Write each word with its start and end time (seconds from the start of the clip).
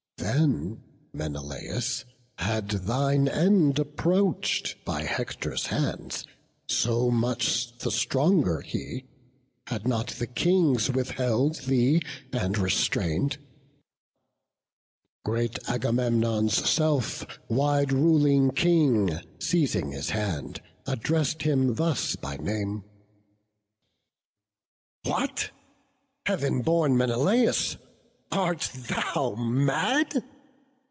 Then, 0.17 0.83
Menelaus, 1.13 2.05
had 2.37 2.69
thine 2.69 3.27
end 3.27 3.79
approach'd 3.79 4.75
By 4.85 5.03
Hector's 5.03 5.65
hands, 5.67 6.25
so 6.67 7.09
much 7.09 7.75
the 7.79 7.89
stronger 7.89 8.61
he, 8.61 9.05
Had 9.65 9.87
not 9.87 10.09
the 10.09 10.27
Kings 10.27 10.91
withheld 10.91 11.61
thee 11.61 12.03
and 12.31 12.55
restrain'd. 12.59 13.39
Great 15.25 15.57
Agamemnon's 15.67 16.69
self, 16.69 17.25
wide 17.49 17.91
ruling 17.91 18.51
King, 18.51 19.19
Seizing 19.39 19.89
his 19.91 20.11
hand, 20.11 20.61
address'd 20.85 21.41
him 21.41 21.73
thus 21.75 22.15
by 22.15 22.37
name: 22.37 22.83
"What! 25.03 25.49
Heav'n 26.27 26.61
born 26.61 26.95
Menelaus, 26.95 27.77
art 28.33 28.71
thou 28.87 29.35
mad? 29.35 30.23